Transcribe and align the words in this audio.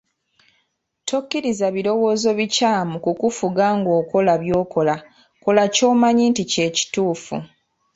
Tokkiriza 1.09 1.67
birowoozo 1.75 2.29
bikyamu 2.39 2.95
kukufuga 3.03 3.65
ng’okola 3.77 4.33
by’okola, 4.43 4.95
kola 5.43 5.63
ky’omanyi 5.75 6.23
nti 6.31 6.43
kye 6.51 6.65
kituufu. 6.75 7.35